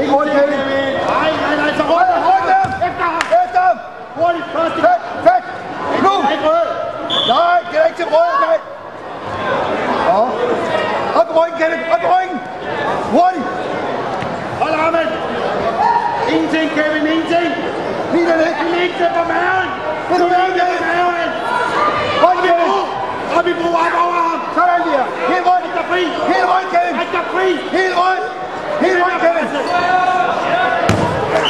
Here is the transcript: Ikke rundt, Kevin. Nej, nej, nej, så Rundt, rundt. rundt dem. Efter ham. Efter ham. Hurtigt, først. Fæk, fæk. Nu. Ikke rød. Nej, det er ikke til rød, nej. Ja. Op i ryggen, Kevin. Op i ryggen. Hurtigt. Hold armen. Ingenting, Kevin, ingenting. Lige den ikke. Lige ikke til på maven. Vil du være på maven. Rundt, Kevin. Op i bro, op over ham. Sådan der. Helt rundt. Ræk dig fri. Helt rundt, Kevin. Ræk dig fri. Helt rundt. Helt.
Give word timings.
Ikke 0.00 0.12
rundt, 0.16 0.30
Kevin. 0.36 0.58
Nej, 1.14 1.30
nej, 1.44 1.54
nej, 1.62 1.70
så 1.78 1.84
Rundt, 1.92 2.10
rundt. 2.16 2.26
rundt 2.30 2.46
dem. 2.52 2.68
Efter 2.88 3.04
ham. 3.14 3.22
Efter 3.44 3.60
ham. 3.66 3.76
Hurtigt, 4.18 4.46
først. 4.54 4.74
Fæk, 4.84 5.00
fæk. 5.26 5.42
Nu. 6.04 6.12
Ikke 6.34 6.44
rød. 6.48 6.66
Nej, 7.34 7.58
det 7.70 7.76
er 7.80 7.86
ikke 7.88 7.98
til 8.02 8.08
rød, 8.14 8.32
nej. 8.46 8.58
Ja. 10.08 10.18
Op 11.20 11.28
i 11.30 11.34
ryggen, 11.38 11.56
Kevin. 11.60 11.80
Op 11.94 12.02
i 12.06 12.08
ryggen. 12.14 12.38
Hurtigt. 13.14 13.46
Hold 14.62 14.74
armen. 14.86 15.08
Ingenting, 16.34 16.66
Kevin, 16.76 17.04
ingenting. 17.12 17.48
Lige 18.12 18.26
den 18.30 18.40
ikke. 18.48 18.62
Lige 18.70 18.82
ikke 18.86 18.96
til 19.00 19.10
på 19.18 19.24
maven. 19.32 19.68
Vil 20.08 20.18
du 20.22 20.26
være 20.34 20.46
på 20.80 20.84
maven. 20.90 21.30
Rundt, 22.24 22.40
Kevin. 22.46 22.68
Op 23.38 23.46
i 23.52 23.54
bro, 23.60 23.70
op 23.84 23.94
over 24.04 24.18
ham. 24.28 24.38
Sådan 24.56 24.80
der. 24.88 25.04
Helt 25.32 25.46
rundt. 25.50 25.62
Ræk 25.72 25.78
dig 25.78 25.86
fri. 25.90 26.02
Helt 26.32 26.46
rundt, 26.52 26.68
Kevin. 26.74 26.94
Ræk 27.00 27.10
dig 27.16 27.24
fri. 27.34 27.48
Helt 27.48 27.60
rundt. 27.60 27.76
Helt. 27.76 27.91